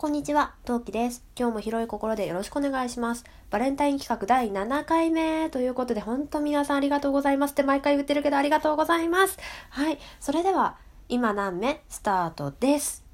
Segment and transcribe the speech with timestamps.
[0.00, 1.24] こんにちは、トウキです。
[1.36, 3.24] 今日も広い心でよろしくお願いします。
[3.50, 9.36] バレンタイン企画第7回目ということで、本当皆さんありがとうございますって毎回言ってるけどありがとうございます。
[9.70, 9.98] はい。
[10.20, 10.76] それでは、
[11.08, 13.04] 今何目スタートです。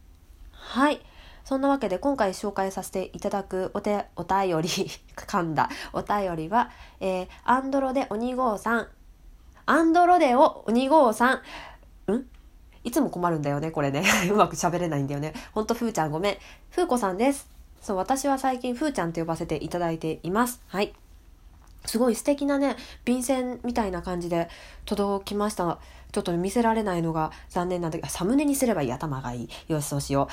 [0.50, 1.00] はい。
[1.42, 4.68] そんなわけで今回紹介させていただくお手、お便り、
[5.16, 6.70] 噛んだお便りは、
[7.00, 8.88] えー、アンドロデ鬼号さん。
[9.64, 11.36] アンドロデオ鬼号さ。
[11.36, 11.40] ん
[12.84, 14.04] いつも困るんだよね、これね。
[14.30, 15.32] うまく喋れないんだよね。
[15.52, 16.36] ほんと、ふーちゃんごめん。
[16.70, 17.48] ふーこさんです。
[17.80, 20.60] そう、私は最近、ふーちゃんって呼ばせていただいています。
[20.68, 20.94] はい。
[21.86, 24.48] すごい素敵なね、便箋みたいな感じで
[24.84, 25.78] 届きました。
[26.12, 28.92] ちょっと見せられないのが残念なんだけど、サムネにすればいい。
[28.92, 29.48] 頭がいい。
[29.68, 30.28] よし、そうしよ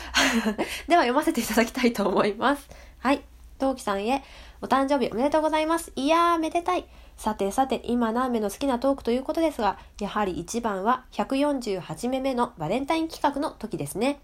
[0.87, 0.87] う。
[0.89, 2.70] では読ませていただきたいと思います。
[2.99, 3.30] はい。
[3.61, 4.23] トウキさんへ、
[4.63, 5.91] お誕生日おめでとうございます。
[5.95, 6.88] いやー、めでたい。
[7.15, 14.20] さてさて、今何目の好きなトークということですが、やはり一番は148目目のバレンタイン企画の時ですね。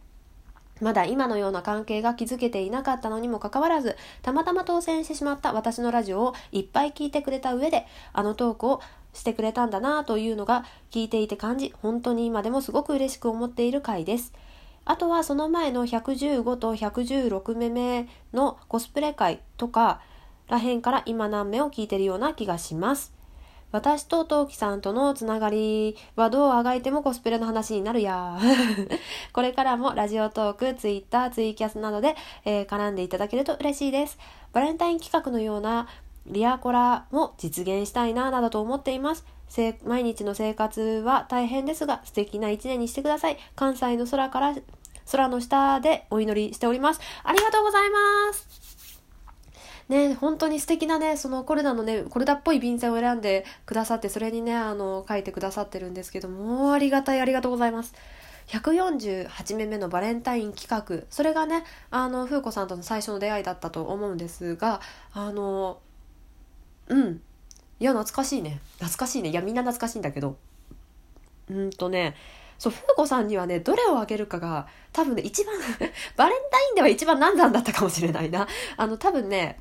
[0.81, 8.81] まだ今のような関係が築けていなかったのにもかかわらず、たまたま当選してしまった私のラジオをいっぱい聞いてくれた上で、あのトークを
[9.13, 14.33] してくれたんだなというのが聞いていて感じ、本当に今でもすごく嬉しく思っている回です。
[14.89, 20.01] あとはその前の115と116目目のコスプレ会とか、
[20.47, 23.13] らへんから今何目を聞いてるような気がします。
[23.73, 28.39] 私とトウキさんとのつながりはどうあがいてもコスプレの話になるや。
[29.33, 32.15] これからもラジオトーク、ツイッター、ツイキャスなどで、
[32.45, 34.17] えー、絡んでいただけると嬉しいです。
[34.53, 35.87] バレンタイン企画のような
[36.27, 39.25] リアコラも実現したいな、などと思っています。
[39.85, 43.37] 毎日の生活は大変ですが、素敵な一年にしてください。
[43.55, 44.55] 関西の空から、
[45.11, 47.01] 空の下でお祈りしております。
[47.23, 48.47] ありがとうございます。
[49.89, 57.93] ね、本当に素敵なね、そのコルダのね、コルダっぽい便箋を選んでくださって、それにね、あの、書いてくださってるんですけども、ありがたい、ありがとうございます。
[58.47, 61.05] 148目目のバレンタイン企画。
[61.09, 64.81] それがね、あの、風子さんとの最初の出会いだったと思うんですが、
[65.13, 65.79] あの、
[66.87, 67.21] うん。
[67.79, 68.59] いや、懐かしいね。
[68.75, 69.29] 懐かしいね。
[69.29, 70.37] いや、みんな懐かしいんだけど。
[71.49, 72.15] うんとね、
[72.57, 75.55] そう、風子さんにはね、どれをあげるかが、多分ね、一番
[76.15, 78.47] バレンタインでは一番難産だったかもしれないな。
[78.77, 79.59] あの、多分ね、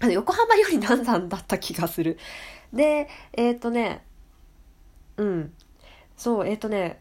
[0.00, 2.18] あの、横浜より難産だった気がする。
[2.72, 4.04] で、えっ、ー、とね、
[5.16, 5.52] うん。
[6.16, 7.00] そう、えっ、ー、とね、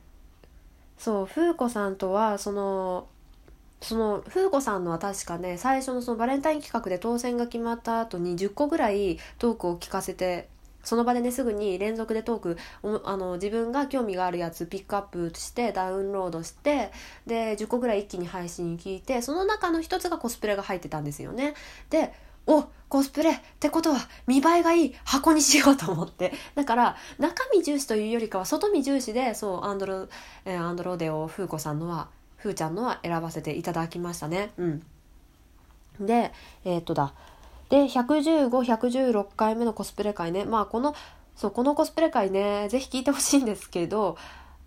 [0.98, 3.08] そう、風子さんとは、その、
[3.82, 10.50] その、風子さんのは確かね、最初のそのバレンタイン企画で当選が決まった後に10個ぐらいトークを聞かせて、
[10.88, 12.58] その場でね、すぐに連続でトーク、
[13.04, 16.92] あの、自分が興味があるやつピックアップしてダウンロードして、
[17.26, 21.56] で、10個ぐらい一気に配信聞いて、その中の一つがコスプレが入ってたんですよね。
[21.90, 22.14] で、
[22.46, 26.32] おコスプレってことは見栄えがいい箱にしようと思って。
[26.56, 30.08] だから、中身重視というよりかは外見重視で、そう、アンドロ、
[30.46, 34.52] えー、アンドロデオ、フーコさんのは、フーちゃんのは選ばせていただきましたね。
[34.58, 34.84] うん。
[36.00, 36.32] で、
[36.64, 37.14] えー、っとだ。
[37.70, 40.46] で、115、116回目のコスプレ会ね。
[40.46, 40.96] まあ、この、
[41.36, 44.18] そう、このコスプレ会ね、ぜひ聞いてほしいんですけど、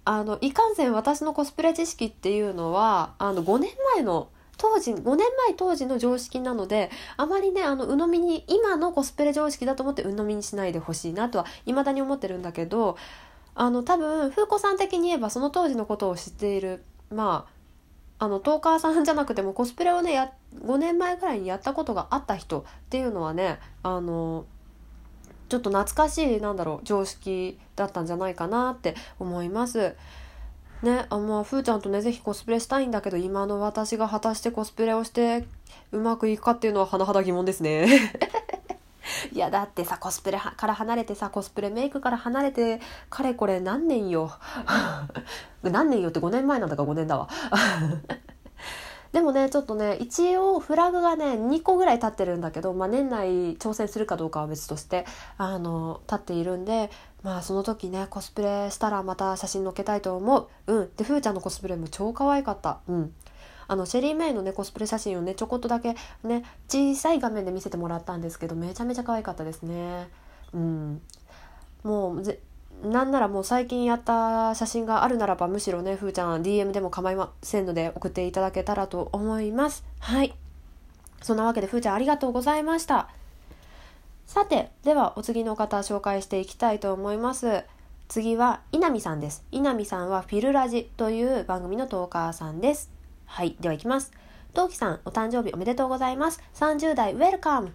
[0.04, 12.98] あの、いかんせん私のコスプレ知識っていうのは、あの、5年前の当時、5年前当時の常識なので、あまりね、あの、鵜呑みに、今のコスプレ常識だと思って鵜呑みにしないでほしいなとは、未だに思ってるんだけど、
[13.54, 17.59] あの、多分、風子さん的に言えば、その当時のことを知っている、まあ、
[18.20, 20.30] あの、トーカーさんじゃなくても、コスプレをね、や、
[20.62, 24.44] 5年前ぐらいにやったことがあった人っていうのはね、あの、
[25.48, 29.96] ちょっと懐かしい、なんだろう、常識だったんじゃないかなって思います。
[30.82, 35.46] ね、あまあ、ふーちゃんとね、ぜひコスプレしたいんだけど、今の私が果たしてコスプレをして
[35.90, 37.86] うまくいくかっていうのは甚だ疑問ですね。
[39.32, 44.32] いや、だってさ、コスプレから離れてさ、コスプレメイクから離れて、かれこれ何年よ。
[45.62, 47.28] 何年よって5年前なんだか5年だわ。
[49.12, 55.04] でもね、ちょっとね、一応フラグがね、2個ぐらい立ってるんだけど、まあ年内挑戦するかどうかは別として、
[55.36, 56.90] あの、立っているんで、
[57.24, 60.48] まあその時ね、コスプレしたらまた写真載っけたいと思う。
[60.72, 60.90] うん。
[60.96, 62.78] で、ふーちゃんのコスプレも超可愛かった。
[62.88, 63.14] うん。
[63.70, 65.94] あの、シェリー・メイのね、コスプレ写真をね、ちょこっとだけ
[66.24, 70.08] ね、小さい画面で見せてもらったんですけど、めちゃめちゃ可愛かったですね。
[70.52, 71.00] うん。
[71.84, 72.22] もう、
[72.88, 79.84] なんならもう最近やった写真があるならばむしろねふーちゃん DM でも構いませんので送っていただけたらと思います。
[80.00, 80.34] はい。
[81.22, 83.08] そんなわけでふーちゃんありがとうございました。
[84.26, 87.62] さてではお次の方紹介していきたいと思います。
[88.08, 89.44] 次は稲見さんです。
[89.52, 92.99] 稲見さんはフィルラジという番組のトーカーさんです。
[93.30, 94.12] はいではいきます
[94.54, 97.72] トウキさんお誕生日おめでとうございます30代ウェルカム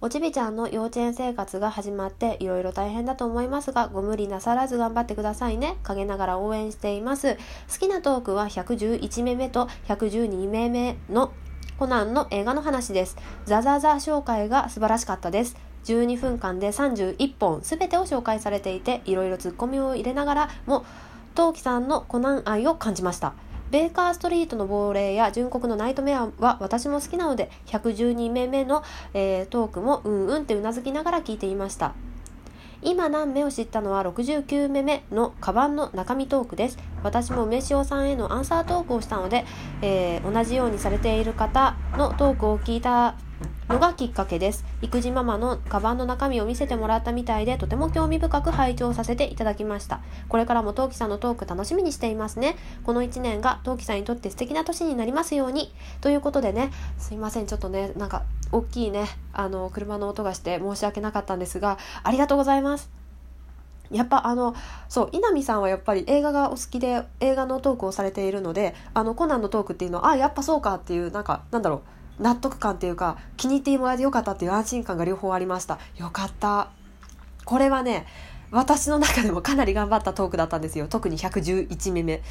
[0.00, 5.78] おちびちゃんの幼稚園生活が始まっていろいろ大変だと思いますが、ご無理なさらず頑張ってくださいね。
[5.82, 7.38] 陰ながら応援しています。
[7.72, 11.32] 好きなトークは111名目と112名目の
[11.78, 13.16] コナンの映画の話です。
[13.46, 15.56] ザザザ紹介が素晴らしかったです。
[15.84, 20.84] 12分間で31本全てを紹介されていて、いろいろツッコミを入れながらも、
[21.34, 23.32] トウキさんのコナン愛を感じました。
[23.70, 28.82] ベーカーストリートの亡霊や純国のナイトメアは私も好きなので、112名目の、
[29.14, 31.94] えー、トークもうんうんってうなずきながら聞いていました。
[32.82, 36.78] 今何目を知ったのは69目目のカバンの中身トークです。
[37.02, 39.46] 私も梅塩さんへのアンサートークをしたので、
[39.80, 43.16] えー、同じようにされている方のトークを聞いた
[43.68, 44.64] のがきっかけです。
[44.82, 50.00] 育児ママのカバンの中身を見せてもらったみたいで、とても興味深く拝聴させていただきました。
[50.28, 52.56] これからもトウキさんのトーク楽しみにしていますね。
[52.84, 55.72] この1年がトウキさんにとって素敵な年になりますように。
[56.00, 63.04] ということでね、すいません、ちょっとね、なんか、大きいね、あの、車の音がして申し訳なかったんですが、ありがとうございます。
[63.90, 64.54] やっぱあの
[64.88, 71.82] そう稲見さんはやっぱり映画がお好きで映画のトークをされているのであのコナンのトークっていうのはあやっぱそうかっていうなんかなんだろう
[72.18, 75.78] 納得感っていうか気に入ってもらえてよかったっていう安心感が両方ありました。
[75.96, 76.70] よかった。
[77.44, 78.06] これはね
[78.50, 80.86] 私の中でもかなり頑張ったトークだったんですよ。
[80.88, 82.22] 特に111目目。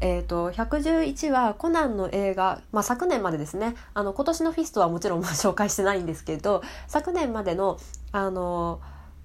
[0.00, 3.74] えーと、111はコナンの映画、まあ、昨年までですね。
[3.94, 7.78] あの今年のフィストはもちろん紹介してないんですけど昨年までの
[8.12, 8.80] あの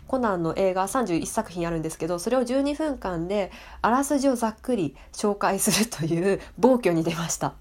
[0.08, 3.52] コナンの映画31作品あるんですけどそれを12分間で
[3.82, 7.54] あらすじをざっくり紹介するという暴挙に出ました。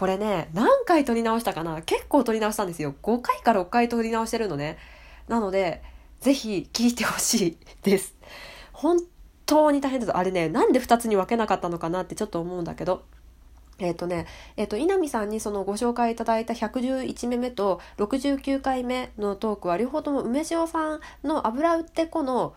[0.00, 1.82] これね、何回撮り直したかな？
[1.82, 2.94] 結構撮り直したんですよ。
[3.02, 4.78] 5回か6回撮り直してるのね。
[5.28, 5.82] なので、
[6.20, 8.14] ぜひ聞いてほしいです。
[8.72, 8.96] 本
[9.44, 10.16] 当に大変です。
[10.16, 13.02] あれね、なんで2つに分けなかったのかなってちょっと思うんだけど。
[13.78, 14.24] えっ、ー、とね、
[14.56, 22.54] えっ、ー、と、稲見さんにそのご紹介いただいた111目目と69回目のトークは両方とも梅塩さんの油売ってこの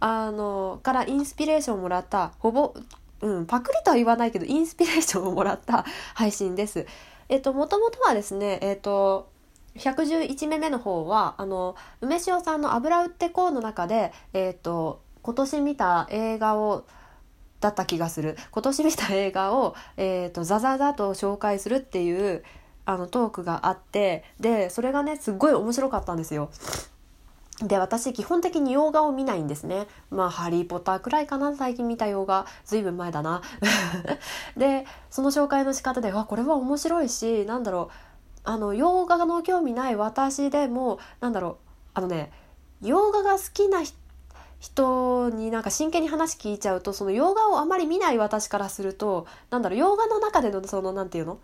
[0.00, 2.74] あのからインスピレーションをもらったほぼ
[3.22, 6.86] うん、パクリとは言わないけど、インスピレーションをもらった配信です。
[7.28, 9.30] えっと、もともとはですね、えっと、
[9.76, 16.84] 111目目の方は、あの、梅塩さんの油売ってこうの中で、えっと、今年見た映画を、
[17.60, 18.36] だった気がする。
[18.50, 22.42] 今年見た映画を、えっと、ザザザと紹介するっていう、
[22.84, 26.50] あの、トークがあって、で、それがね、すっごい面白かったんですよ。
[27.60, 29.86] で私基本的に洋画を見ないんですね。
[30.10, 31.54] まあ「ハリー・ポッター」くらいかな。
[31.54, 32.46] 最近見た洋画。
[32.64, 33.42] ずいぶん前だな。
[34.56, 38.40] でその紹介の仕方でわこれは面白いしなんだろう。
[38.44, 41.56] あの洋画の興味ない私でもなんだろう。
[41.94, 42.32] あのね
[42.80, 43.82] 洋画が好きな
[44.58, 49.78] 人になんか真剣に話聞いちゃうとその洋画をあまり見ない私からするとなんだろう。
[49.78, 51.38] 洋画の中でのその何て言うの？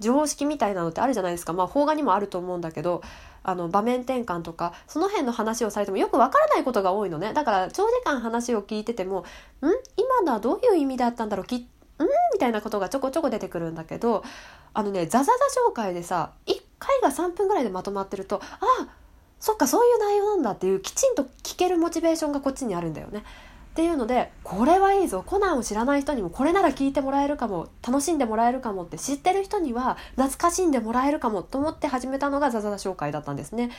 [0.00, 1.52] 常識みたいなのってあるじゃないですか。
[1.52, 3.02] まあ邦画にもあると思うんだけど
[3.42, 9.24] あの場面転換とかその辺の話をされてもよくわからないことが多いのねだから長時間話を聞いてても
[9.62, 9.66] 「ん？
[9.96, 11.46] 今のはどういう意味だったんだろう？
[11.46, 11.66] きん?」
[12.32, 14.22] みたいなことがちょこちょこ出てくるんだけど
[14.74, 15.32] あのねザザザ
[15.70, 18.88] 紹介でさ1回が3分ぐらいでまとまってるとああ
[19.40, 23.22] そっかそういう内容なんだっていうきちんと聞けるモチベーションがこっちにあるんだよね。
[23.78, 33.70] っていうのでこれはいいぞコナンを知らない人にもこれなら聞いてもらえるかも楽しんでもらえるかもって知ってる人には懐かしんでもらえるかもと思って始めたのがザザザ紹介だったんですね。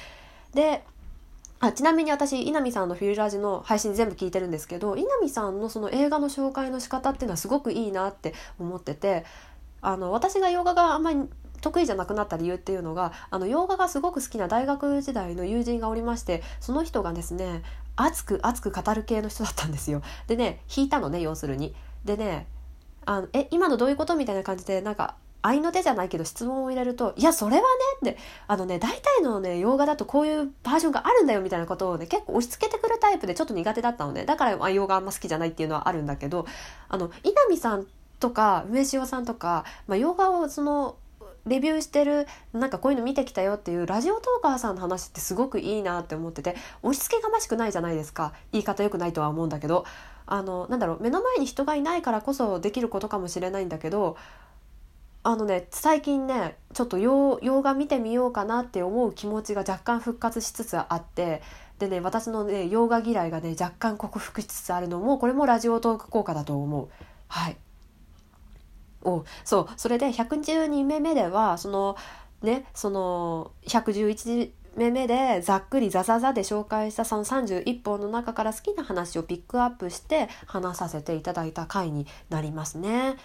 [0.54, 0.86] で
[1.60, 9.26] あちなみに私稲見さんのフィルラージの配信全部聞いてるんですけど稲見さんのその映画の紹介の仕方っていうのはすごくいいなって思ってて
[9.82, 11.28] あの私が洋画があんまり
[11.60, 17.64] 得意じゃなくなった理由っていうのがあの洋画がすごく好きな大学時代の友人がおりましてその人がですね
[18.02, 20.02] 熱く熱く語る系の人だったんですよ。
[20.28, 21.76] でね引いたのね要するに。
[22.06, 22.48] でね
[23.06, 27.68] あのえ今のどういうことみたいな感じでなんか愛の手じゃないけど質問を入れると「いやそれはね」
[28.12, 36.46] ってあのね大体のね洋画だとこういうバージョンがあるんだよみたいなことをね結構押し付けてくるタイプでちょっと苦手だったのでだから、ま、洋画あんま好きじゃないっていうのはあるんだけど
[36.90, 37.88] あの稲見さん
[38.20, 40.98] とか梅塩さんとか、まあ、洋画をその
[41.50, 49.86] レビューしてるなんかこういうの見てきたよっていうラジオトーカーさんの話ってすごくいいなって思ってて押し付けがましくないじゃないですか言い方良くないとは思うんだけど
[50.26, 54.16] あのなんだろう目の前に人がいないからこそできることかもしれないんだけど
[55.24, 61.42] あのね最近ねちょっと洋画見てみようかなって思う気持ちが若干復活しつつあって
[61.80, 66.90] でね私のね洋画嫌いがね若干克服しつつあるのもこれもラジオトーク効果だと思う。
[67.28, 67.58] はい
[69.04, 71.96] おそうそれで112目目ではその
[72.42, 83.18] ねその111目目でざっくりザザザで紹介したその31本の中から好きな話をピックアップして話させていただいた回になりますね。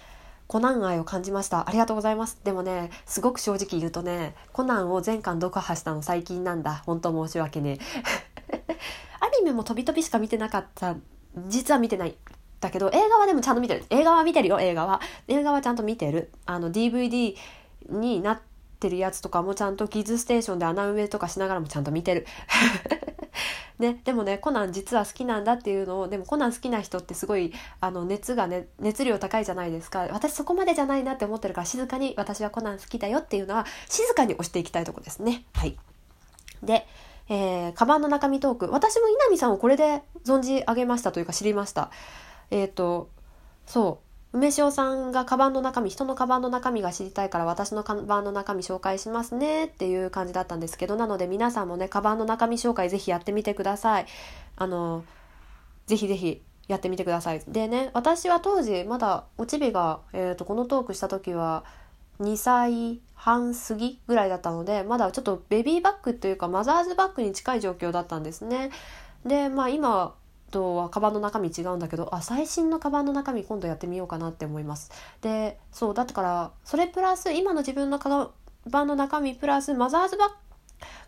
[0.47, 1.69] コナン愛を感じました。
[1.69, 2.39] ありがとうございます。
[2.45, 6.83] でもね、すごく正直言うとね、コナンを全巻読破したの最近なんだ。
[6.85, 7.79] 本当申し訳ね。
[9.21, 10.97] アニメも飛び飛びしか見てなかった。
[11.49, 12.17] 実は見てない。
[12.65, 13.85] だけど映画はでもちゃんと見てる。
[13.91, 15.03] 映画は見てるよ映画は。
[15.29, 16.31] 映画はちゃんと見てる。
[16.47, 17.37] あの DVD
[17.91, 18.41] になっ
[18.81, 22.27] てるやつとかもちゃんとキッズステーションで穴埋めとかしながらもちゃんと見てる。
[23.79, 30.09] ね、でもねコナン実は好きなんだっていうのをでもコナン好きな人ってすごいあの熱がね熱量高いじゃないですか。
[30.11, 35.45] 私そこまでじゃないなって思ってるから静かに私はコナン好きだよっていうのは静かに押していきたいとこですね。
[35.53, 35.77] はい。
[36.63, 36.87] で
[37.29, 38.71] えー、カバンの中身トーク。
[38.71, 41.91] 私も稲見さんをこれで存じ上げましたというか知りました。
[42.51, 43.11] えっ、ー、と
[43.67, 54.07] そう梅塩さんがカバンの中身人のカバンの中身が知りたいから私のカバンの中身紹介しますねっていう感じだったんですけどなので皆さんもねカバンの中身紹介ぜひやってみてください。
[54.57, 55.05] あの
[55.87, 57.43] ぜひぜひやってみてください。
[57.47, 61.65] でね私は当時まだおちびが、えーと、このトークした時は
[62.21, 68.71] 2歳半過ぎぐらいだったのでまだちょっとベビーバッグというかマザーズバッグに近い状況だったんですね。
[69.25, 70.15] でまあ今
[70.51, 74.91] とはカバンの中身違うんだけどあ最新のカバンの中身今度やってみようかなって思います。
[75.21, 78.31] でそうだからそれプラス今の自分のカ
[78.67, 80.29] バンの中身プラスマザーズバッ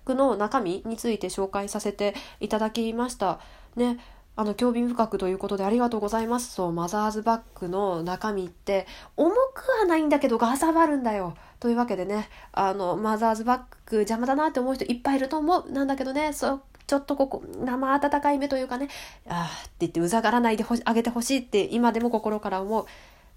[0.04, 3.40] グの中身について紹介させていただきました。
[3.76, 3.98] ね
[4.38, 6.52] あの興味深くということでありがとうございます。
[6.52, 11.34] そうマザーズバッグの中身って重くはないんだけどガサバるんだよ。
[11.58, 18.88] というわけでねあのマザーズバッグ邪魔だなって思う人いっぱいいると思うなんだけどねそうちょっとここ、生温かい目というかね、
[19.28, 22.86] ああって言ってうざがらないであげてほしいって今でも心から思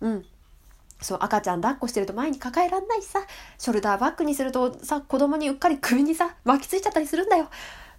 [0.02, 0.08] う。
[0.08, 0.26] うん。
[1.02, 3.22] そう、赤ちゃん抱っこしてると前に抱えらんないしさ、
[3.58, 7.50] ショルダーバッグにするとさ、子供にうっかり首にさ、巻きついちゃったりするんだよ。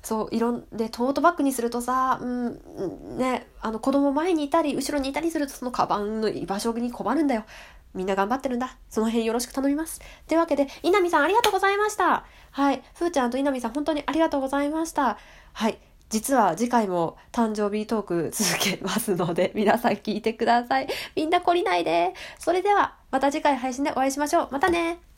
[0.02, 7.44] そう、いろんで、トートバッグにするとさ、うん、ね、あの子供前にいたり、後ろにいたりするとそのカバンの居場所に困るんだよ。
[7.94, 8.76] みんな頑張ってるんだ。
[8.88, 10.00] その辺よろしく頼みます。
[10.26, 12.24] というわけで、稲見さんありがとうございました。
[12.52, 12.82] はい。
[12.94, 15.18] ふーちゃんと稲見さん本当にありがとうございました。
[15.52, 15.78] はい。
[16.08, 20.88] 実は次回も誕生日トーク続けますので、 皆さん聞いてください。
[21.14, 22.14] みんな懲りないで。
[22.38, 24.48] それでは、また次回配信でお会いしましょう。
[24.50, 25.09] またね